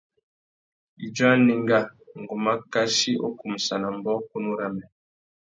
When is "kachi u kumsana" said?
2.71-3.87